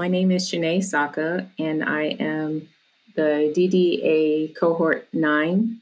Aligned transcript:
my 0.00 0.08
name 0.08 0.30
is 0.30 0.50
Chernae 0.50 0.82
Saka, 0.82 1.46
and 1.58 1.84
I 1.84 2.16
am 2.18 2.66
the 3.16 3.52
DDA 3.54 4.56
Cohort 4.56 5.06
9 5.12 5.78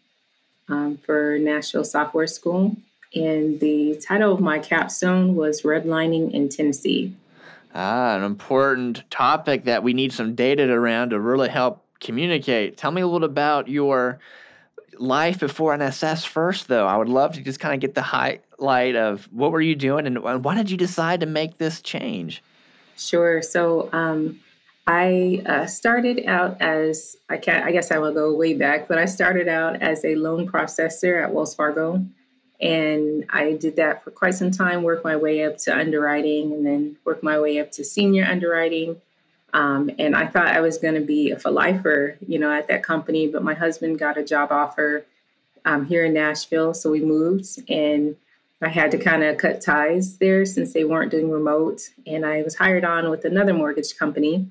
um, 0.69 0.99
for 1.07 1.39
Nashville 1.39 1.85
Software 1.85 2.27
School. 2.27 2.75
And 3.15 3.61
the 3.61 3.95
title 4.05 4.33
of 4.33 4.41
my 4.41 4.59
capstone 4.59 5.37
was 5.37 5.63
Redlining 5.63 6.33
in 6.33 6.49
Tennessee. 6.49 7.15
Ah, 7.77 8.17
an 8.17 8.25
important 8.25 9.09
topic 9.09 9.67
that 9.67 9.85
we 9.85 9.93
need 9.93 10.13
some 10.13 10.35
data 10.35 10.69
around 10.69 11.11
to 11.11 11.21
really 11.21 11.49
help 11.49 11.85
communicate. 12.01 12.77
Tell 12.77 12.91
me 12.91 13.03
a 13.03 13.07
little 13.07 13.25
about 13.25 13.69
your 13.69 14.19
life 14.99 15.39
before 15.39 15.77
NSS 15.77 16.27
first, 16.27 16.67
though. 16.67 16.89
I 16.89 16.97
would 16.97 17.09
love 17.09 17.35
to 17.35 17.41
just 17.41 17.61
kind 17.61 17.73
of 17.73 17.79
get 17.79 17.95
the 17.95 18.03
highlight 18.03 18.97
of 18.97 19.27
what 19.31 19.53
were 19.53 19.61
you 19.61 19.77
doing 19.77 20.09
and 20.09 20.45
why 20.45 20.57
did 20.57 20.73
you 20.73 20.77
decide 20.77 21.21
to 21.21 21.27
make 21.27 21.59
this 21.59 21.81
change? 21.81 22.43
Sure. 22.99 23.41
So 23.43 23.89
um, 23.93 24.41
I 24.87 25.43
uh, 25.47 25.67
started 25.67 26.25
out 26.27 26.61
as 26.61 27.17
I 27.29 27.37
can 27.37 27.63
I 27.63 27.73
guess 27.73 27.93
I 27.93 27.99
will 27.99 28.13
go 28.13 28.35
way 28.35 28.55
back, 28.55 28.89
but 28.89 28.99
I 28.99 29.05
started 29.05 29.47
out 29.47 29.81
as 29.83 30.05
a 30.05 30.17
loan 30.17 30.51
processor 30.51 31.23
at 31.23 31.33
Wells 31.33 31.55
Fargo, 31.55 32.05
and 32.61 33.25
I 33.31 33.53
did 33.53 33.77
that 33.77 34.03
for 34.03 34.11
quite 34.11 34.35
some 34.35 34.51
time. 34.51 34.83
Worked 34.83 35.05
my 35.05 35.15
way 35.15 35.45
up 35.45 35.59
to 35.59 35.77
underwriting, 35.77 36.53
and 36.53 36.67
then 36.67 36.97
worked 37.05 37.23
my 37.23 37.39
way 37.39 37.61
up 37.61 37.71
to 37.73 37.85
senior 37.85 38.25
underwriting. 38.25 39.01
Um, 39.53 39.91
and 39.99 40.17
I 40.17 40.27
thought 40.27 40.49
I 40.49 40.61
was 40.61 40.79
going 40.79 40.95
to 40.95 41.01
be 41.01 41.31
a 41.33 41.51
lifer, 41.51 42.19
you 42.27 42.39
know, 42.39 42.53
at 42.53 42.69
that 42.69 42.83
company. 42.83 43.29
But 43.29 43.43
my 43.43 43.55
husband 43.55 43.99
got 43.99 44.19
a 44.19 44.25
job 44.25 44.51
offer 44.51 45.07
um, 45.65 45.87
here 45.87 46.05
in 46.05 46.15
Nashville, 46.15 46.75
so 46.75 46.91
we 46.91 47.01
moved, 47.01 47.47
and 47.71 48.17
I 48.61 48.69
had 48.69 48.91
to 48.91 48.99
kind 48.99 49.23
of 49.23 49.39
cut 49.39 49.61
ties 49.61 50.19
there 50.19 50.45
since 50.45 50.73
they 50.73 50.85
weren't 50.85 51.11
doing 51.11 51.31
remote. 51.31 51.91
And 52.07 52.27
I 52.27 52.43
was 52.43 52.57
hired 52.57 52.85
on 52.85 53.09
with 53.11 53.25
another 53.25 53.55
mortgage 53.55 53.97
company. 53.97 54.49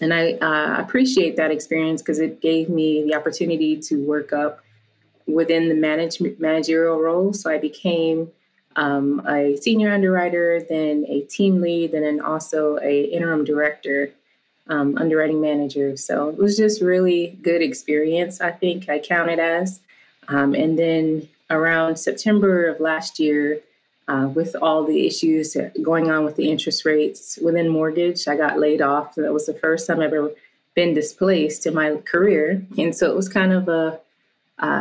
And 0.00 0.14
I 0.14 0.32
uh, 0.34 0.80
appreciate 0.80 1.36
that 1.36 1.50
experience 1.50 2.00
because 2.02 2.20
it 2.20 2.40
gave 2.40 2.68
me 2.68 3.02
the 3.04 3.14
opportunity 3.14 3.76
to 3.76 4.06
work 4.06 4.32
up 4.32 4.60
within 5.26 5.68
the 5.68 5.74
manage- 5.74 6.20
managerial 6.38 7.00
role. 7.00 7.32
So 7.32 7.50
I 7.50 7.58
became 7.58 8.30
um, 8.76 9.24
a 9.26 9.56
senior 9.56 9.92
underwriter, 9.92 10.60
then 10.68 11.04
a 11.08 11.22
team 11.22 11.60
lead, 11.60 11.94
and 11.94 12.04
then 12.04 12.20
also 12.20 12.78
a 12.82 13.02
interim 13.04 13.44
director, 13.44 14.10
um, 14.68 14.96
underwriting 14.98 15.40
manager. 15.40 15.96
So 15.96 16.28
it 16.28 16.38
was 16.38 16.56
just 16.56 16.80
really 16.80 17.38
good 17.42 17.62
experience. 17.62 18.40
I 18.40 18.50
think 18.50 18.88
I 18.88 18.98
counted 18.98 19.38
as. 19.38 19.80
Um, 20.28 20.54
and 20.54 20.78
then 20.78 21.28
around 21.50 21.96
September 21.96 22.66
of 22.66 22.80
last 22.80 23.18
year, 23.18 23.60
uh, 24.06 24.28
with 24.34 24.54
all 24.60 24.84
the 24.84 25.06
issues 25.06 25.56
going 25.82 26.10
on 26.10 26.24
with 26.24 26.36
the 26.36 26.50
interest 26.50 26.84
rates 26.84 27.38
within 27.42 27.68
mortgage, 27.68 28.28
I 28.28 28.36
got 28.36 28.58
laid 28.58 28.82
off. 28.82 29.14
That 29.14 29.32
was 29.32 29.46
the 29.46 29.54
first 29.54 29.86
time 29.86 30.00
I've 30.00 30.12
ever 30.12 30.32
been 30.74 30.92
displaced 30.92 31.66
in 31.66 31.74
my 31.74 31.96
career. 32.04 32.66
And 32.76 32.94
so 32.94 33.10
it 33.10 33.16
was 33.16 33.28
kind 33.28 33.52
of 33.52 33.68
a, 33.68 34.00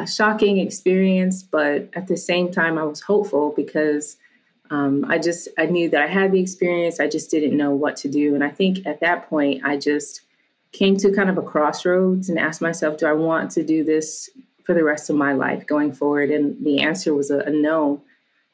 shocking 0.07 0.59
experience, 0.59 1.43
but 1.43 1.89
at 1.93 2.07
the 2.07 2.15
same 2.17 2.51
time, 2.51 2.77
I 2.77 2.83
was 2.83 3.01
hopeful 3.01 3.53
because 3.55 4.17
um, 4.69 5.05
I 5.07 5.17
just 5.17 5.49
I 5.57 5.65
knew 5.65 5.89
that 5.89 6.01
I 6.01 6.07
had 6.07 6.31
the 6.31 6.39
experience. 6.39 6.99
I 6.99 7.07
just 7.07 7.29
didn't 7.29 7.57
know 7.57 7.71
what 7.71 7.97
to 7.97 8.07
do, 8.07 8.33
and 8.33 8.43
I 8.43 8.49
think 8.49 8.85
at 8.85 9.01
that 9.01 9.29
point, 9.29 9.63
I 9.65 9.77
just 9.77 10.21
came 10.71 10.95
to 10.97 11.11
kind 11.11 11.29
of 11.29 11.37
a 11.37 11.41
crossroads 11.41 12.29
and 12.29 12.39
asked 12.39 12.61
myself, 12.61 12.97
do 12.97 13.05
I 13.05 13.13
want 13.13 13.51
to 13.51 13.63
do 13.63 13.83
this 13.83 14.29
for 14.65 14.73
the 14.73 14.83
rest 14.83 15.09
of 15.09 15.15
my 15.15 15.33
life 15.33 15.65
going 15.65 15.91
forward? 15.91 16.31
And 16.31 16.63
the 16.65 16.81
answer 16.81 17.13
was 17.13 17.31
a, 17.31 17.39
a 17.39 17.49
no. 17.49 18.01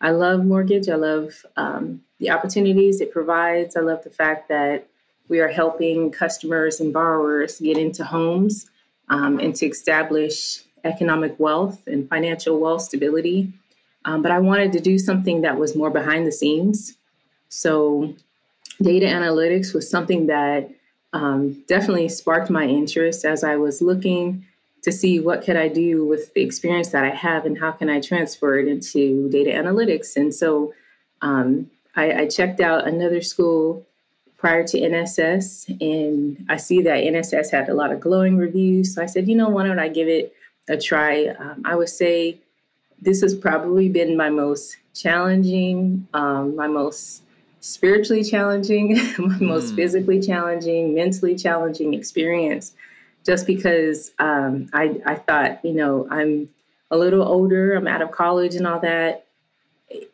I 0.02 0.12
love 0.12 0.46
mortgage. 0.46 0.90
I 0.90 0.96
love 0.96 1.46
um, 1.58 2.02
the 2.20 2.32
opportunities 2.32 3.02
it 3.02 3.12
provides. 3.12 3.76
I 3.76 3.82
love 3.82 4.04
the 4.04 4.10
fact 4.10 4.50
that 4.50 4.88
we 5.28 5.40
are 5.40 5.48
helping 5.48 6.12
customers 6.12 6.80
and 6.80 6.92
borrowers 6.92 7.60
get 7.60 7.78
into 7.78 8.04
homes 8.04 8.70
um, 9.10 9.40
and 9.40 9.56
to 9.56 9.68
establish 9.68 10.64
economic 10.84 11.40
wealth 11.40 11.88
and 11.88 12.10
financial 12.10 12.60
wealth 12.60 12.82
stability. 12.82 13.54
Um, 14.06 14.22
but 14.22 14.32
I 14.32 14.40
wanted 14.40 14.72
to 14.74 14.80
do 14.80 14.98
something 14.98 15.42
that 15.42 15.58
was 15.58 15.76
more 15.76 15.90
behind 15.90 16.26
the 16.26 16.32
scenes. 16.32 16.96
So, 17.50 18.14
data 18.82 19.06
analytics 19.08 19.74
was 19.74 19.90
something 19.90 20.28
that 20.28 20.70
um, 21.12 21.64
definitely 21.68 22.08
sparked 22.10 22.50
my 22.50 22.66
interest 22.66 23.26
as 23.26 23.44
I 23.44 23.58
was 23.58 23.82
looking 23.82 24.46
to 24.82 24.92
see 24.92 25.20
what 25.20 25.44
could 25.44 25.56
I 25.56 25.68
do 25.68 26.06
with 26.06 26.34
the 26.34 26.42
experience 26.42 26.90
that 26.90 27.04
I 27.04 27.10
have 27.10 27.46
and 27.46 27.58
how 27.58 27.72
can 27.72 27.90
I 27.90 28.00
transfer 28.00 28.58
it 28.58 28.68
into 28.68 29.30
data 29.30 29.52
analytics. 29.52 30.16
And 30.16 30.34
so 30.34 30.74
um, 31.22 31.70
I, 31.96 32.22
I, 32.22 32.28
checked 32.28 32.62
out 32.62 32.88
another 32.88 33.22
school 33.22 33.86
prior 34.38 34.66
to 34.66 34.80
NSS, 34.80 35.68
and 35.82 36.46
I 36.48 36.56
see 36.56 36.82
that 36.84 37.04
NSS 37.04 37.52
had 37.52 37.68
a 37.68 37.74
lot 37.74 37.92
of 37.92 38.00
glowing 38.00 38.38
reviews. 38.38 38.96
So 38.96 39.04
I 39.04 39.06
said, 39.06 39.28
you 39.28 39.36
know, 39.36 39.50
why 39.50 39.66
don't 39.66 39.80
I 39.80 39.90
give 39.90 40.08
it 40.08 40.34
a 40.70 40.78
try? 40.78 41.26
Um, 41.26 41.64
I 41.66 41.76
would 41.76 41.90
say 41.90 42.40
this 43.02 43.22
has 43.22 43.36
probably 43.36 43.90
been 43.90 44.16
my 44.16 44.30
most 44.30 44.78
challenging, 44.94 46.08
um, 46.14 46.56
my 46.56 46.68
most 46.68 47.24
spiritually 47.60 48.24
challenging, 48.24 48.96
my 49.18 49.38
most 49.40 49.74
mm. 49.74 49.76
physically 49.76 50.22
challenging, 50.22 50.96
mentally 50.96 51.36
challenging 51.36 51.94
experience 51.94 52.74
just 53.30 53.46
because 53.46 54.12
um, 54.18 54.68
I, 54.74 55.00
I 55.06 55.14
thought, 55.14 55.64
you 55.64 55.74
know, 55.74 56.08
I'm 56.10 56.50
a 56.90 56.98
little 56.98 57.22
older, 57.22 57.76
I'm 57.76 57.88
out 57.88 58.02
of 58.02 58.10
college 58.10 58.56
and 58.56 58.66
all 58.66 58.80
that. 58.80 59.28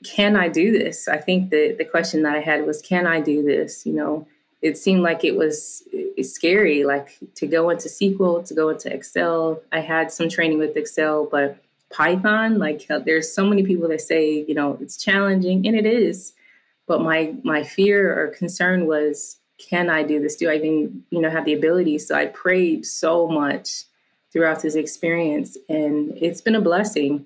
Can 0.03 0.35
I 0.35 0.49
do 0.49 0.73
this? 0.73 1.07
I 1.07 1.15
think 1.15 1.49
the, 1.49 1.73
the 1.77 1.85
question 1.85 2.23
that 2.23 2.35
I 2.35 2.41
had 2.41 2.65
was, 2.65 2.81
can 2.81 3.07
I 3.07 3.21
do 3.21 3.41
this? 3.41 3.85
You 3.85 3.93
know, 3.93 4.27
it 4.61 4.77
seemed 4.77 5.01
like 5.01 5.23
it 5.23 5.37
was 5.37 5.83
scary, 6.23 6.83
like 6.83 7.17
to 7.35 7.47
go 7.47 7.69
into 7.69 7.87
SQL, 7.87 8.45
to 8.47 8.53
go 8.53 8.67
into 8.67 8.93
Excel. 8.93 9.61
I 9.71 9.79
had 9.79 10.11
some 10.11 10.27
training 10.27 10.59
with 10.59 10.75
Excel, 10.75 11.25
but 11.25 11.57
Python, 11.89 12.57
like 12.59 12.85
there's 13.05 13.33
so 13.33 13.45
many 13.45 13.63
people 13.63 13.87
that 13.87 14.01
say, 14.01 14.43
you 14.45 14.55
know, 14.55 14.77
it's 14.81 14.97
challenging, 14.97 15.65
and 15.65 15.77
it 15.77 15.85
is. 15.85 16.33
But 16.85 17.01
my 17.01 17.33
my 17.43 17.63
fear 17.63 18.21
or 18.21 18.27
concern 18.27 18.87
was 18.87 19.37
can 19.57 19.89
I 19.89 20.03
do 20.03 20.19
this? 20.19 20.35
Do 20.35 20.49
I 20.49 20.55
even, 20.55 21.03
you 21.09 21.21
know, 21.21 21.29
have 21.29 21.45
the 21.45 21.53
ability? 21.53 21.97
So 21.99 22.15
I 22.15 22.27
prayed 22.27 22.85
so 22.85 23.27
much 23.27 23.85
throughout 24.31 24.61
this 24.61 24.75
experience, 24.75 25.57
and 25.69 26.11
it's 26.17 26.41
been 26.41 26.55
a 26.55 26.61
blessing 26.61 27.25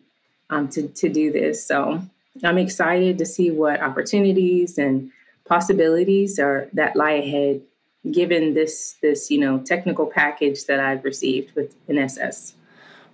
um, 0.49 0.67
to 0.69 0.87
to 0.87 1.09
do 1.09 1.31
this. 1.31 1.65
So 1.65 2.01
I'm 2.43 2.57
excited 2.57 3.17
to 3.17 3.25
see 3.25 3.51
what 3.51 3.81
opportunities 3.81 4.77
and 4.77 5.11
possibilities 5.45 6.39
are 6.39 6.69
that 6.73 6.95
lie 6.95 7.13
ahead, 7.13 7.61
given 8.11 8.53
this 8.53 8.95
this 9.01 9.31
you 9.31 9.39
know 9.39 9.59
technical 9.59 10.05
package 10.05 10.65
that 10.65 10.79
I've 10.79 11.03
received 11.03 11.55
with 11.55 11.75
NSS. 11.87 12.53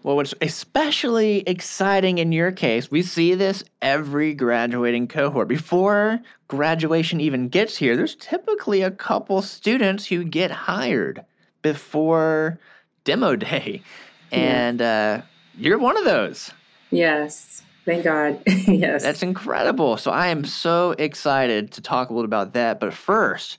Well, 0.06 0.18
what's 0.18 0.36
especially 0.40 1.40
exciting 1.48 2.20
in 2.20 2.32
your 2.32 2.52
case, 2.52 2.92
we 2.92 3.02
see 3.02 3.34
this 3.34 3.64
every 3.82 4.36
graduating 4.36 5.08
cohort. 5.08 5.48
Before 5.48 6.20
graduation 6.48 7.20
even 7.20 7.50
gets 7.50 7.76
here, 7.76 7.98
there's 7.98 8.14
typically 8.14 8.84
a 8.84 8.92
couple 8.92 9.42
students 9.42 10.06
who 10.06 10.24
get 10.24 10.52
hired 10.52 11.26
before 11.64 12.60
demo 13.04 13.36
day. 13.36 13.82
And 14.32 14.80
uh, 14.80 15.24
you're 15.58 15.80
one 15.80 15.98
of 15.98 16.06
those. 16.06 16.52
Yes. 16.92 17.64
Thank 17.86 18.04
God. 18.04 18.40
yes. 18.48 19.02
That's 19.02 19.24
incredible. 19.24 19.98
So 19.98 20.12
I 20.12 20.28
am 20.28 20.46
so 20.46 20.92
excited 21.00 21.72
to 21.72 21.82
talk 21.82 22.12
a 22.12 22.14
little 22.14 22.26
about 22.26 22.54
that. 22.54 22.80
But 22.80 22.94
first, 22.94 23.58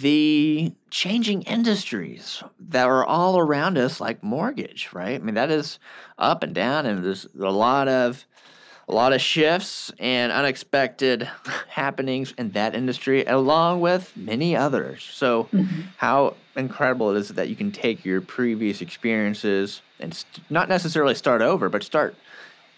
the 0.00 0.72
changing 0.90 1.42
industries 1.42 2.42
that 2.58 2.86
are 2.86 3.04
all 3.04 3.38
around 3.38 3.76
us, 3.76 4.00
like 4.00 4.22
mortgage, 4.22 4.88
right? 4.92 5.20
I 5.20 5.24
mean, 5.24 5.34
that 5.34 5.50
is 5.50 5.78
up 6.18 6.42
and 6.42 6.54
down, 6.54 6.86
and 6.86 7.04
there's 7.04 7.26
a 7.38 7.50
lot 7.50 7.88
of 7.88 8.24
a 8.88 8.92
lot 8.94 9.12
of 9.12 9.20
shifts 9.20 9.92
and 9.98 10.32
unexpected 10.32 11.28
happenings 11.68 12.34
in 12.36 12.50
that 12.50 12.74
industry, 12.74 13.24
along 13.24 13.80
with 13.80 14.16
many 14.16 14.56
others. 14.56 15.08
So, 15.12 15.44
mm-hmm. 15.52 15.82
how 15.98 16.36
incredible 16.56 17.14
it 17.14 17.18
is 17.18 17.28
that 17.28 17.48
you 17.48 17.56
can 17.56 17.70
take 17.70 18.04
your 18.04 18.20
previous 18.20 18.80
experiences 18.80 19.82
and 20.00 20.14
st- 20.14 20.50
not 20.50 20.68
necessarily 20.68 21.14
start 21.14 21.42
over, 21.42 21.68
but 21.68 21.82
start 21.82 22.16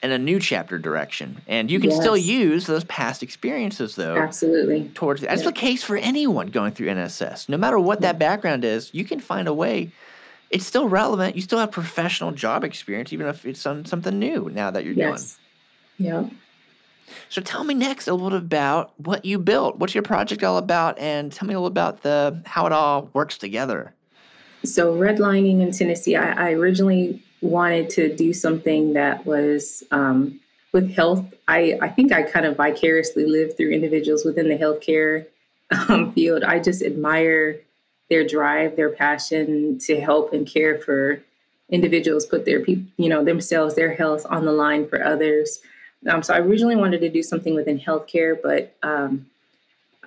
in 0.05 0.13
a 0.13 0.19
new 0.19 0.39
chapter 0.39 0.79
direction. 0.79 1.41
And 1.49 1.71
you 1.71 1.81
can 1.81 1.89
yes. 1.89 1.99
still 1.99 2.17
use 2.17 2.67
those 2.67 2.85
past 2.85 3.23
experiences 3.23 3.97
though. 3.97 4.17
Absolutely. 4.17 4.91
Towards 4.95 5.23
that's 5.23 5.41
yeah. 5.41 5.49
the 5.49 5.53
case 5.53 5.83
for 5.83 5.97
anyone 5.97 6.49
going 6.49 6.73
through 6.73 6.89
NSS. 6.89 7.49
No 7.49 7.57
matter 7.57 7.79
what 7.79 8.03
that 8.03 8.19
background 8.19 8.67
is, 8.67 8.93
you 8.93 9.07
can 9.07 9.19
find 9.19 9.49
a 9.49 9.55
way. 9.55 9.91
It's 10.51 10.67
still 10.67 10.91
relevant. 10.91 11.37
You 11.37 11.43
still 11.43 11.59
have 11.59 11.73
professional 11.73 12.33
job 12.33 12.65
experience, 12.65 13.15
even 13.15 13.27
if 13.27 13.47
it's 13.47 13.65
on 13.65 13.87
something 13.87 14.19
new 14.19 14.51
now 14.53 14.71
that 14.71 14.85
you're 14.85 14.93
yes. 14.93 15.39
doing. 15.97 16.11
Yeah. 16.11 16.29
So 17.31 17.41
tell 17.41 17.65
me 17.65 17.73
next 17.73 18.07
a 18.07 18.13
little 18.13 18.39
bit 18.39 18.45
about 18.45 18.93
what 18.99 19.25
you 19.25 19.39
built. 19.39 19.79
What's 19.79 19.95
your 19.95 20.03
project 20.03 20.45
all 20.45 20.59
about? 20.59 20.99
And 20.99 21.33
tell 21.33 21.49
me 21.49 21.55
a 21.55 21.57
little 21.57 21.67
about 21.67 22.03
the 22.03 22.43
how 22.45 22.67
it 22.67 22.73
all 22.73 23.09
works 23.15 23.39
together. 23.39 23.95
So 24.65 24.95
redlining 24.95 25.61
in 25.61 25.73
Tennessee, 25.73 26.15
I, 26.15 26.51
I 26.51 26.53
originally 26.53 27.23
wanted 27.45 27.91
to 27.91 28.15
do 28.15 28.33
something 28.33 28.95
that 28.95 29.27
was 29.27 29.85
um, 29.91 30.41
with 30.73 30.91
health. 30.91 31.25
I, 31.47 31.79
I 31.81 31.89
think 31.89 32.13
I 32.13 32.23
kind 32.23 32.47
of 32.47 32.57
vicariously 32.57 33.27
lived 33.27 33.57
through 33.57 33.71
individuals 33.71 34.25
within 34.25 34.49
the 34.49 34.57
healthcare 34.57 35.27
um, 35.71 36.13
field. 36.13 36.43
I 36.43 36.59
just 36.59 36.83
admire 36.83 37.61
their 38.11 38.27
drive, 38.27 38.77
their 38.77 38.91
passion 38.91 39.79
to 39.81 40.01
help 40.01 40.33
and 40.33 40.47
care 40.47 40.79
for 40.79 41.23
individuals, 41.71 42.27
put 42.27 42.45
their 42.45 42.61
people, 42.61 42.85
you 42.97 43.09
know, 43.09 43.25
themselves, 43.25 43.75
their 43.75 43.95
health 43.95 44.27
on 44.29 44.45
the 44.45 44.53
line 44.53 44.89
for 44.89 45.03
others. 45.05 45.61
Um, 46.09 46.23
so 46.23 46.35
I 46.35 46.39
originally 46.41 46.77
wanted 46.77 47.01
to 47.01 47.09
do 47.09 47.23
something 47.23 47.55
within 47.55 47.79
healthcare, 47.79 48.37
but 48.41 48.77
um, 48.83 49.27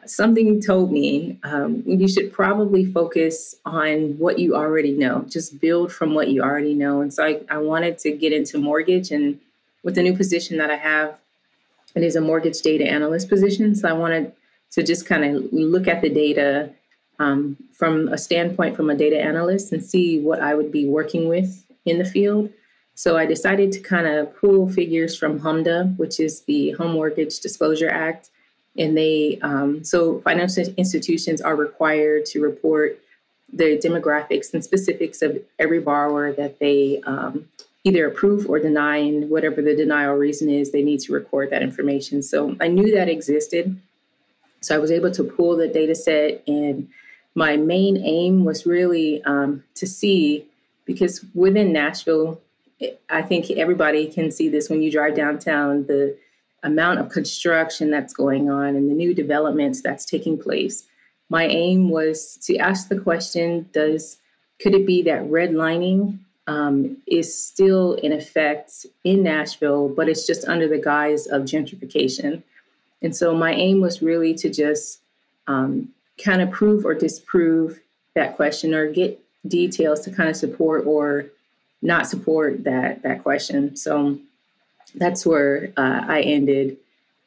something 0.05 0.61
told 0.61 0.91
me 0.91 1.39
um, 1.44 1.83
you 1.85 2.07
should 2.07 2.31
probably 2.31 2.85
focus 2.85 3.55
on 3.65 4.17
what 4.17 4.39
you 4.39 4.55
already 4.55 4.91
know. 4.91 5.25
Just 5.29 5.59
build 5.59 5.91
from 5.91 6.13
what 6.13 6.29
you 6.29 6.41
already 6.41 6.73
know. 6.73 7.01
And 7.01 7.13
so 7.13 7.23
I, 7.23 7.41
I 7.49 7.57
wanted 7.57 7.97
to 7.99 8.11
get 8.11 8.33
into 8.33 8.57
mortgage, 8.57 9.11
and 9.11 9.39
with 9.83 9.95
the 9.95 10.03
new 10.03 10.15
position 10.15 10.57
that 10.57 10.71
I 10.71 10.77
have, 10.77 11.17
it 11.95 12.03
is 12.03 12.15
a 12.15 12.21
mortgage 12.21 12.61
data 12.61 12.85
analyst 12.85 13.29
position. 13.29 13.75
So 13.75 13.88
I 13.88 13.94
wanted 13.94 14.33
to 14.71 14.83
just 14.83 15.05
kind 15.05 15.23
of 15.23 15.51
look 15.51 15.88
at 15.88 16.01
the 16.01 16.09
data 16.09 16.71
um, 17.19 17.57
from 17.73 18.07
a 18.09 18.17
standpoint 18.17 18.75
from 18.75 18.89
a 18.89 18.95
data 18.95 19.19
analyst 19.19 19.71
and 19.71 19.83
see 19.83 20.19
what 20.19 20.39
I 20.39 20.53
would 20.53 20.71
be 20.71 20.88
working 20.88 21.27
with 21.27 21.65
in 21.85 21.97
the 21.97 22.05
field. 22.05 22.51
So 22.95 23.17
I 23.17 23.25
decided 23.25 23.71
to 23.73 23.79
kind 23.79 24.07
of 24.07 24.35
pull 24.35 24.69
figures 24.69 25.15
from 25.15 25.39
HMDA, 25.39 25.97
which 25.97 26.19
is 26.19 26.41
the 26.41 26.71
Home 26.71 26.94
Mortgage 26.94 27.39
Disclosure 27.39 27.89
Act. 27.89 28.29
And 28.77 28.97
they, 28.97 29.39
um, 29.41 29.83
so 29.83 30.21
financial 30.21 30.65
institutions 30.77 31.41
are 31.41 31.56
required 31.56 32.25
to 32.27 32.41
report 32.41 33.00
the 33.51 33.77
demographics 33.77 34.53
and 34.53 34.63
specifics 34.63 35.21
of 35.21 35.41
every 35.57 35.79
borrower 35.79 36.33
that 36.33 36.59
they 36.59 37.01
um, 37.06 37.47
either 37.83 38.06
approve 38.06 38.50
or 38.50 38.59
deny. 38.59 38.97
And 38.97 39.29
whatever 39.29 39.62
the 39.62 39.75
denial 39.75 40.15
reason 40.15 40.50
is, 40.50 40.71
they 40.71 40.83
need 40.83 41.00
to 41.01 41.13
record 41.13 41.50
that 41.51 41.62
information. 41.62 42.21
So 42.21 42.56
I 42.59 42.68
knew 42.68 42.94
that 42.94 43.09
existed. 43.09 43.79
So 44.62 44.75
I 44.75 44.80
was 44.80 44.91
able 44.91 45.12
to 45.12 45.23
pull 45.23 45.56
the 45.56 45.68
data 45.68 45.95
set 45.95 46.44
and 46.47 46.89
my 47.38 47.56
main 47.56 47.97
aim 47.97 48.45
was 48.45 48.65
really 48.65 49.23
um, 49.23 49.63
to 49.75 49.85
see 49.85 50.47
because 50.85 51.23
within 51.35 51.71
Nashville, 51.71 52.41
I 53.09 53.21
think 53.21 53.51
everybody 53.51 54.07
can 54.07 54.31
see 54.31 54.50
this 54.50 54.71
when 54.71 54.81
you 54.81 54.91
drive 54.91 55.15
downtown 55.15 55.85
the 55.85 56.18
amount 56.67 56.99
of 56.99 57.09
construction 57.09 57.89
that's 57.89 58.13
going 58.13 58.49
on 58.49 58.75
and 58.75 58.89
the 58.89 58.93
new 58.93 59.13
developments 59.13 59.81
that's 59.81 60.05
taking 60.05 60.37
place. 60.37 60.83
My 61.29 61.45
aim 61.45 61.89
was 61.89 62.37
to 62.43 62.57
ask 62.57 62.89
the 62.89 62.99
question: 62.99 63.69
Does 63.73 64.17
could 64.59 64.75
it 64.75 64.85
be 64.85 65.01
that 65.03 65.23
redlining 65.23 66.19
um, 66.45 66.97
is 67.07 67.33
still 67.33 67.93
in 67.95 68.11
effect 68.11 68.85
in 69.03 69.23
Nashville, 69.23 69.89
but 69.89 70.09
it's 70.09 70.27
just 70.27 70.47
under 70.47 70.67
the 70.67 70.77
guise 70.77 71.25
of 71.27 71.43
gentrification? 71.43 72.43
And 73.01 73.15
so 73.15 73.33
my 73.33 73.53
aim 73.53 73.81
was 73.81 74.01
really 74.01 74.33
to 74.35 74.49
just 74.49 74.99
um, 75.47 75.89
kind 76.17 76.41
of 76.41 76.51
prove 76.51 76.85
or 76.85 76.93
disprove 76.93 77.79
that 78.15 78.35
question 78.35 78.73
or 78.73 78.91
get 78.91 79.19
details 79.47 80.01
to 80.01 80.11
kind 80.11 80.29
of 80.29 80.35
support 80.35 80.85
or 80.85 81.25
not 81.81 82.07
support 82.07 82.63
that 82.63 83.03
that 83.03 83.23
question. 83.23 83.75
So 83.75 84.19
that's 84.95 85.25
where 85.25 85.71
uh, 85.77 86.01
I 86.07 86.21
ended 86.21 86.77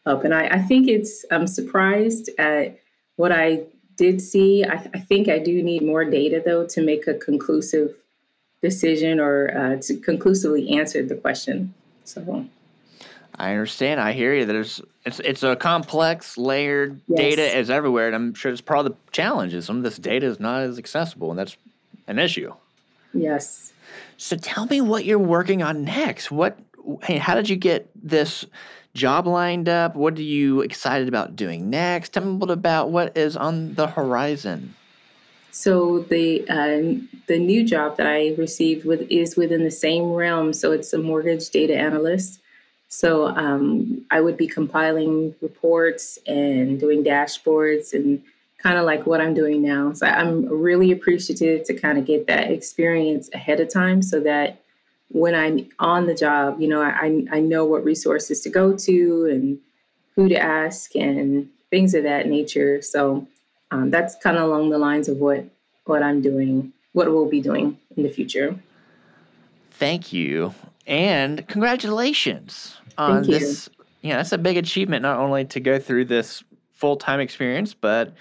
up, 0.06 0.24
and 0.24 0.34
I, 0.34 0.46
I, 0.48 0.58
think 0.62 0.88
it's 0.88 1.24
I'm 1.30 1.46
surprised 1.46 2.30
at 2.38 2.78
what 3.16 3.32
I 3.32 3.62
did 3.96 4.20
see. 4.20 4.64
I, 4.64 4.74
I, 4.94 4.98
think 4.98 5.28
I 5.28 5.38
do 5.38 5.62
need 5.62 5.82
more 5.82 6.04
data 6.04 6.42
though 6.44 6.66
to 6.68 6.80
make 6.82 7.06
a 7.06 7.14
conclusive 7.14 7.94
decision 8.62 9.20
or 9.20 9.56
uh, 9.56 9.82
to 9.82 9.96
conclusively 9.96 10.70
answer 10.70 11.04
the 11.04 11.16
question. 11.16 11.74
So 12.04 12.46
I 13.40 13.52
understand. 13.52 14.00
I 14.00 14.12
hear 14.12 14.34
you. 14.34 14.44
There's 14.44 14.82
it's 15.06 15.20
it's 15.20 15.42
a 15.42 15.56
complex, 15.56 16.36
layered 16.36 17.00
yes. 17.08 17.18
data 17.18 17.58
is 17.58 17.70
everywhere, 17.70 18.06
and 18.06 18.14
I'm 18.14 18.34
sure 18.34 18.52
it's 18.52 18.60
part 18.60 18.80
of 18.80 18.84
the 18.86 18.96
challenge 19.12 19.54
is 19.54 19.64
Some 19.64 19.78
of 19.78 19.82
this 19.82 19.96
data 19.96 20.26
is 20.26 20.38
not 20.38 20.62
as 20.62 20.78
accessible, 20.78 21.30
and 21.30 21.38
that's 21.38 21.56
an 22.06 22.18
issue. 22.18 22.52
Yes. 23.14 23.72
So 24.18 24.36
tell 24.36 24.66
me 24.66 24.80
what 24.80 25.04
you're 25.04 25.18
working 25.18 25.62
on 25.62 25.84
next. 25.84 26.30
What? 26.30 26.58
Hey, 27.03 27.19
how 27.19 27.35
did 27.35 27.49
you 27.49 27.56
get 27.56 27.91
this 27.94 28.47
job 28.94 29.27
lined 29.27 29.69
up? 29.69 29.97
What 29.97 30.19
are 30.19 30.23
you 30.23 30.61
excited 30.61 31.09
about 31.09 31.37
doing 31.37 31.71
next? 31.71 32.12
Tell 32.12 32.25
me 32.25 32.31
a 32.31 32.32
little 32.32 32.53
about 32.53 32.91
what 32.91 33.17
is 33.17 33.37
on 33.37 33.75
the 33.75 33.87
horizon. 33.87 34.75
So 35.53 36.00
the 36.00 36.49
uh, 36.49 37.00
the 37.27 37.38
new 37.38 37.65
job 37.65 37.97
that 37.97 38.06
I 38.06 38.35
received 38.38 38.85
with 38.85 39.03
is 39.11 39.37
within 39.37 39.65
the 39.65 39.71
same 39.71 40.12
realm. 40.12 40.53
So 40.53 40.73
it's 40.73 40.93
a 40.93 40.99
mortgage 40.99 41.50
data 41.50 41.77
analyst. 41.77 42.41
So 42.88 43.29
um, 43.29 44.05
I 44.11 44.21
would 44.21 44.37
be 44.37 44.49
compiling 44.49 45.35
reports 45.41 46.19
and 46.27 46.79
doing 46.79 47.05
dashboards 47.05 47.93
and 47.93 48.23
kind 48.59 48.79
of 48.79 48.85
like 48.85 49.06
what 49.06 49.21
I'm 49.21 49.35
doing 49.35 49.62
now. 49.62 49.93
So 49.93 50.06
I'm 50.06 50.47
really 50.47 50.91
appreciative 50.91 51.65
to 51.67 51.75
kind 51.75 51.99
of 51.99 52.05
get 52.05 52.27
that 52.27 52.50
experience 52.50 53.31
ahead 53.32 53.61
of 53.61 53.73
time 53.73 54.03
so 54.03 54.21
that 54.21 54.61
when 55.10 55.34
I'm 55.34 55.68
on 55.78 56.06
the 56.06 56.14
job, 56.14 56.60
you 56.60 56.68
know, 56.68 56.82
I, 56.82 57.24
I 57.30 57.40
know 57.40 57.64
what 57.64 57.84
resources 57.84 58.40
to 58.42 58.50
go 58.50 58.76
to 58.76 59.26
and 59.26 59.58
who 60.14 60.28
to 60.28 60.36
ask 60.36 60.94
and 60.94 61.48
things 61.70 61.94
of 61.94 62.04
that 62.04 62.26
nature. 62.26 62.80
So 62.80 63.26
um, 63.70 63.90
that's 63.90 64.14
kind 64.16 64.36
of 64.36 64.44
along 64.44 64.70
the 64.70 64.78
lines 64.78 65.08
of 65.08 65.18
what 65.18 65.44
what 65.84 66.02
I'm 66.02 66.22
doing, 66.22 66.72
what 66.92 67.10
we'll 67.10 67.28
be 67.28 67.40
doing 67.40 67.78
in 67.96 68.04
the 68.04 68.10
future. 68.10 68.56
Thank 69.72 70.12
you. 70.12 70.54
And 70.86 71.46
congratulations 71.48 72.76
on 72.96 73.24
Thank 73.24 73.40
this. 73.40 73.68
You. 73.68 73.84
Yeah, 74.10 74.16
that's 74.16 74.32
a 74.32 74.38
big 74.38 74.56
achievement 74.56 75.02
not 75.02 75.18
only 75.18 75.44
to 75.46 75.60
go 75.60 75.78
through 75.78 76.06
this 76.06 76.44
full 76.72 76.96
time 76.96 77.20
experience, 77.20 77.74
but 77.74 78.12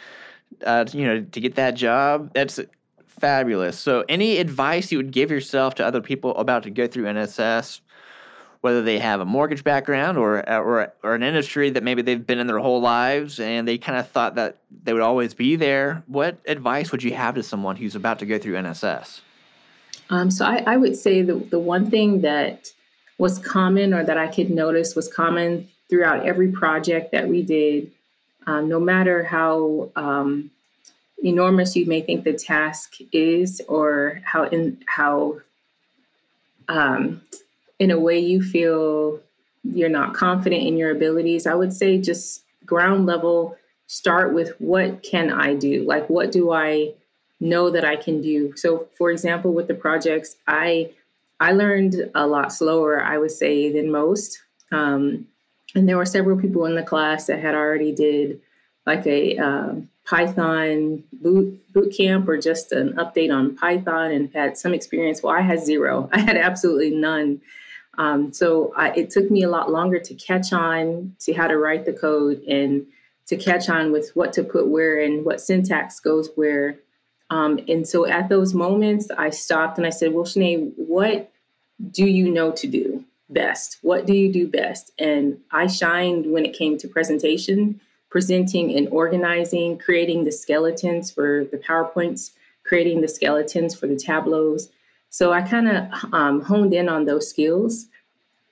uh, 0.65 0.85
you 0.91 1.05
know 1.05 1.21
to 1.21 1.39
get 1.39 1.55
that 1.55 1.75
job. 1.75 2.31
That's 2.33 2.59
fabulous. 3.19 3.77
So, 3.77 4.03
any 4.09 4.37
advice 4.37 4.91
you 4.91 4.97
would 4.97 5.11
give 5.11 5.31
yourself 5.31 5.75
to 5.75 5.85
other 5.85 6.01
people 6.01 6.35
about 6.37 6.63
to 6.63 6.69
go 6.69 6.87
through 6.87 7.05
NSS, 7.05 7.81
whether 8.61 8.81
they 8.81 8.99
have 8.99 9.21
a 9.21 9.25
mortgage 9.25 9.63
background 9.63 10.17
or 10.17 10.47
or 10.49 10.93
or 11.03 11.15
an 11.15 11.23
industry 11.23 11.69
that 11.71 11.83
maybe 11.83 12.01
they've 12.01 12.25
been 12.25 12.39
in 12.39 12.47
their 12.47 12.59
whole 12.59 12.81
lives 12.81 13.39
and 13.39 13.67
they 13.67 13.77
kind 13.77 13.97
of 13.97 14.09
thought 14.09 14.35
that 14.35 14.57
they 14.83 14.93
would 14.93 15.01
always 15.01 15.33
be 15.33 15.55
there. 15.55 16.03
What 16.07 16.37
advice 16.45 16.91
would 16.91 17.03
you 17.03 17.13
have 17.13 17.35
to 17.35 17.43
someone 17.43 17.75
who's 17.75 17.95
about 17.95 18.19
to 18.19 18.25
go 18.25 18.37
through 18.37 18.55
NSS? 18.55 19.21
Um, 20.09 20.31
so 20.31 20.45
I, 20.45 20.63
I, 20.65 20.77
would 20.77 20.95
say 20.95 21.21
the, 21.21 21.35
the 21.35 21.59
one 21.59 21.91
thing 21.91 22.21
that 22.21 22.71
was 23.19 23.37
common 23.37 23.93
or 23.93 24.03
that 24.03 24.17
I 24.17 24.27
could 24.27 24.49
notice 24.49 24.95
was 24.95 25.07
common 25.07 25.67
throughout 25.89 26.25
every 26.25 26.51
project 26.51 27.11
that 27.11 27.27
we 27.27 27.43
did, 27.43 27.91
um, 28.47 28.69
no 28.69 28.79
matter 28.79 29.23
how 29.23 29.89
um, 29.95 30.49
enormous 31.23 31.75
you 31.75 31.85
may 31.85 32.01
think 32.01 32.23
the 32.23 32.33
task 32.33 32.95
is 33.11 33.61
or 33.67 34.21
how 34.23 34.43
in 34.43 34.81
how 34.85 35.39
um, 36.67 37.21
in 37.79 37.91
a 37.91 37.99
way 37.99 38.19
you 38.19 38.41
feel 38.41 39.19
you're 39.63 39.89
not 39.89 40.13
confident 40.13 40.63
in 40.63 40.77
your 40.77 40.91
abilities, 40.91 41.45
I 41.45 41.55
would 41.55 41.73
say 41.73 41.97
just 41.97 42.43
ground 42.65 43.05
level, 43.05 43.57
start 43.87 44.33
with 44.33 44.53
what 44.59 45.03
can 45.03 45.31
I 45.31 45.55
do? 45.55 45.83
Like, 45.83 46.09
what 46.09 46.31
do 46.31 46.51
I 46.51 46.93
know 47.39 47.69
that 47.69 47.85
I 47.85 47.95
can 47.95 48.21
do. 48.21 48.55
So, 48.55 48.87
for 48.97 49.11
example, 49.11 49.53
with 49.53 49.67
the 49.67 49.73
projects, 49.73 50.35
I 50.47 50.91
I 51.39 51.53
learned 51.53 52.11
a 52.13 52.27
lot 52.27 52.51
slower, 52.51 53.01
I 53.01 53.17
would 53.17 53.31
say, 53.31 53.71
than 53.71 53.91
most. 53.91 54.41
Um, 54.71 55.27
and 55.73 55.87
there 55.87 55.97
were 55.97 56.05
several 56.05 56.37
people 56.37 56.65
in 56.65 56.75
the 56.75 56.83
class 56.83 57.27
that 57.27 57.39
had 57.39 57.55
already 57.55 57.93
did 57.93 58.41
like 58.85 59.05
a 59.07 59.37
uh, 59.37 59.75
Python 60.09 61.03
boot 61.13 61.61
boot 61.73 61.93
camp 61.95 62.27
or 62.27 62.37
just 62.37 62.71
an 62.71 62.93
update 62.93 63.33
on 63.33 63.55
Python 63.55 64.11
and 64.11 64.33
had 64.33 64.57
some 64.57 64.73
experience. 64.73 65.21
Well, 65.21 65.33
I 65.33 65.41
had 65.41 65.63
zero. 65.63 66.09
I 66.13 66.19
had 66.19 66.37
absolutely 66.37 66.91
none. 66.91 67.41
Um, 67.97 68.31
so 68.31 68.73
I, 68.77 68.91
it 68.91 69.09
took 69.09 69.29
me 69.29 69.43
a 69.43 69.49
lot 69.49 69.71
longer 69.71 69.99
to 69.99 70.13
catch 70.15 70.53
on 70.53 71.15
to 71.19 71.33
how 71.33 71.47
to 71.47 71.57
write 71.57 71.85
the 71.85 71.93
code 71.93 72.41
and 72.43 72.85
to 73.27 73.35
catch 73.35 73.69
on 73.69 73.91
with 73.91 74.11
what 74.15 74.33
to 74.33 74.43
put 74.43 74.67
where 74.67 74.99
and 74.99 75.25
what 75.25 75.41
syntax 75.41 75.99
goes 75.99 76.29
where 76.35 76.79
um, 77.29 77.59
and 77.67 77.87
so 77.87 78.07
at 78.07 78.29
those 78.29 78.53
moments, 78.53 79.09
I 79.15 79.29
stopped 79.29 79.77
and 79.77 79.85
I 79.85 79.91
said, 79.91 80.13
Well, 80.13 80.25
Chernae, 80.25 80.71
what 80.75 81.31
do 81.91 82.05
you 82.05 82.31
know 82.31 82.51
to 82.51 82.67
do 82.67 83.05
best? 83.29 83.77
What 83.81 84.05
do 84.05 84.13
you 84.13 84.31
do 84.33 84.47
best? 84.47 84.91
And 84.97 85.39
I 85.51 85.67
shined 85.67 86.31
when 86.31 86.45
it 86.45 86.57
came 86.57 86.77
to 86.79 86.87
presentation, 86.87 87.79
presenting 88.09 88.75
and 88.75 88.87
organizing, 88.89 89.77
creating 89.77 90.23
the 90.23 90.31
skeletons 90.31 91.11
for 91.11 91.45
the 91.51 91.57
PowerPoints, 91.57 92.31
creating 92.63 93.01
the 93.01 93.07
skeletons 93.07 93.75
for 93.75 93.87
the 93.87 93.95
tableaus. 93.95 94.69
So 95.09 95.31
I 95.31 95.41
kind 95.41 95.67
of 95.67 96.13
um, 96.13 96.41
honed 96.41 96.73
in 96.73 96.89
on 96.89 97.05
those 97.05 97.29
skills 97.29 97.87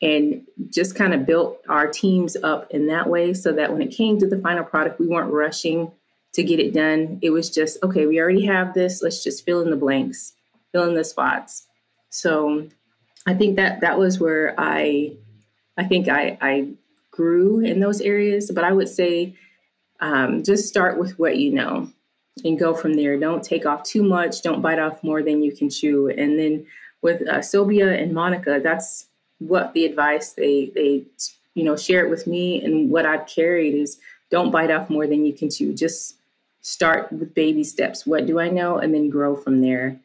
and 0.02 0.44
just 0.70 0.96
kind 0.96 1.14
of 1.14 1.26
built 1.26 1.60
our 1.70 1.88
teams 1.88 2.36
up 2.44 2.70
in 2.72 2.88
that 2.88 3.10
way 3.10 3.34
so 3.34 3.52
that 3.54 3.72
when 3.72 3.82
it 3.82 3.96
came 3.96 4.20
to 4.20 4.28
the 4.28 4.40
final 4.40 4.64
product, 4.64 5.00
we 5.00 5.08
weren't 5.08 5.32
rushing 5.32 5.92
to 6.34 6.44
get 6.44 6.60
it 6.60 6.74
done. 6.74 7.20
It 7.22 7.32
was 7.32 7.50
just, 7.50 7.82
okay, 7.84 8.06
we 8.06 8.20
already 8.20 8.46
have 8.46 8.74
this. 8.74 9.02
Let's 9.02 9.24
just 9.24 9.44
fill 9.44 9.62
in 9.62 9.72
the 9.72 9.76
blanks, 9.76 10.34
fill 10.72 10.88
in 10.88 10.94
the 10.94 11.04
spots. 11.04 11.66
So 12.10 12.68
I 13.26 13.34
think 13.34 13.56
that 13.56 13.82
that 13.82 13.98
was 13.98 14.20
where 14.20 14.54
I, 14.58 15.14
I 15.78 15.84
think 15.86 16.10
I, 16.10 16.38
I 16.42 16.70
grew 17.10 17.60
in 17.60 17.80
those 17.80 18.02
areas. 18.02 18.52
But 18.52 18.64
I 18.64 18.72
would 18.72 18.90
say 18.90 19.36
um, 20.00 20.44
just 20.44 20.68
start 20.68 20.98
with 20.98 21.18
what 21.20 21.38
you 21.38 21.54
know. 21.54 21.90
and 22.46 22.60
go 22.60 22.74
from 22.74 22.94
there. 22.94 23.18
Don't 23.18 23.44
take 23.44 23.66
off 23.66 23.84
too 23.84 24.04
much. 24.04 24.42
Don't 24.44 24.62
bite 24.62 24.80
off 24.80 25.04
more 25.04 25.24
than 25.24 25.42
you 25.42 25.52
can 25.52 25.70
chew. 25.70 26.10
And 26.10 26.38
then 26.38 26.66
with 27.02 27.28
uh, 27.28 27.42
Sylvia 27.42 27.94
and 27.94 28.14
Monica, 28.14 28.60
that's 28.64 29.08
what 29.40 29.74
the 29.74 29.86
advice 29.86 30.34
they 30.34 30.72
they 30.74 31.04
you 31.54 31.64
know 31.64 31.76
share 31.76 32.06
it 32.06 32.10
with 32.10 32.26
me 32.28 32.64
and 32.64 32.90
what 32.90 33.06
I've 33.06 33.28
carried 33.28 33.76
is 33.76 34.00
don't 34.30 34.52
bite 34.52 34.72
off 34.72 34.90
more 34.90 35.08
than 35.08 35.26
you 35.26 35.34
can 35.34 35.50
chew. 35.50 35.74
Just 35.74 36.16
start 36.62 37.12
with 37.12 37.34
baby 37.34 37.64
steps. 37.64 38.06
What 38.06 38.26
do 38.26 38.40
I 38.40 38.50
know, 38.50 38.78
and 38.78 38.94
then 38.94 39.10
grow 39.10 39.36
from 39.36 39.62
there. 39.62 39.98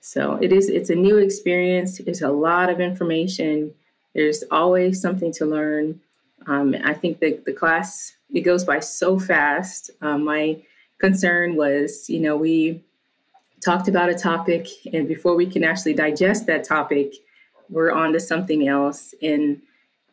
So 0.00 0.38
it 0.40 0.52
is. 0.52 0.68
It's 0.68 0.90
a 0.90 0.94
new 0.94 1.18
experience. 1.18 1.98
There's 1.98 2.22
a 2.22 2.30
lot 2.30 2.70
of 2.70 2.80
information. 2.80 3.74
There's 4.14 4.42
always 4.50 5.00
something 5.00 5.32
to 5.34 5.46
learn. 5.46 6.00
Um, 6.46 6.74
I 6.84 6.94
think 6.94 7.20
the 7.20 7.52
class 7.52 8.14
it 8.32 8.42
goes 8.42 8.64
by 8.64 8.80
so 8.80 9.18
fast. 9.18 9.90
Um, 10.00 10.24
my 10.24 10.58
concern 10.98 11.56
was, 11.56 12.08
you 12.08 12.20
know, 12.20 12.36
we 12.36 12.82
talked 13.64 13.88
about 13.88 14.08
a 14.08 14.14
topic, 14.14 14.66
and 14.92 15.06
before 15.06 15.36
we 15.36 15.46
can 15.46 15.64
actually 15.64 15.94
digest 15.94 16.46
that 16.46 16.64
topic, 16.64 17.14
we're 17.68 17.92
on 17.92 18.12
to 18.12 18.20
something 18.20 18.68
else. 18.68 19.14
And 19.22 19.60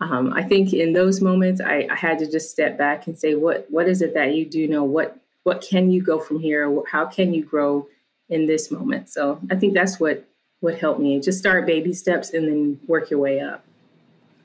um, 0.01 0.33
I 0.33 0.43
think 0.43 0.73
in 0.73 0.93
those 0.93 1.21
moments, 1.21 1.61
I, 1.61 1.87
I, 1.89 1.95
had 1.95 2.19
to 2.19 2.31
just 2.31 2.51
step 2.51 2.77
back 2.77 3.07
and 3.07 3.17
say, 3.17 3.35
what 3.35 3.65
what 3.69 3.87
is 3.87 4.01
it 4.01 4.13
that 4.13 4.33
you 4.33 4.45
do 4.45 4.67
know? 4.67 4.83
What 4.83 5.19
what 5.43 5.61
can 5.61 5.91
you 5.91 6.01
go 6.01 6.19
from 6.19 6.39
here? 6.39 6.81
How 6.89 7.05
can 7.05 7.33
you 7.33 7.43
grow 7.43 7.87
in 8.29 8.45
this 8.45 8.71
moment? 8.71 9.09
So 9.09 9.39
I 9.51 9.55
think 9.55 9.73
that's 9.73 9.99
what 9.99 10.25
what 10.61 10.77
helped 10.77 11.01
me. 11.01 11.19
Just 11.19 11.39
start 11.39 11.65
baby 11.65 11.93
steps 11.93 12.33
and 12.33 12.47
then 12.47 12.79
work 12.87 13.09
your 13.09 13.19
way 13.19 13.41
up. 13.41 13.65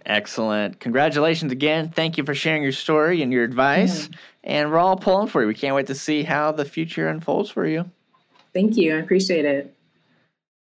Excellent. 0.06 0.80
Congratulations 0.80 1.50
again. 1.50 1.88
Thank 1.88 2.18
you 2.18 2.25
for 2.25 2.34
sharing 2.34 2.62
your 2.62 2.73
story 2.73 3.23
and 3.23 3.32
your 3.32 3.44
advice. 3.44 4.11
And 4.42 4.70
we're 4.70 4.78
all 4.78 4.96
pulling 4.96 5.28
for 5.28 5.40
you. 5.40 5.49
We 5.49 5.54
can't 5.54 5.75
wait 5.75 5.87
to 5.87 5.94
see 5.94 6.23
how 6.23 6.52
the 6.52 6.64
future 6.64 7.08
unfolds 7.08 7.50
for 7.50 7.66
you. 7.66 7.90
Thank 8.52 8.76
you. 8.76 8.96
I 8.96 8.99
appreciate 8.99 9.44
it. 9.44 9.75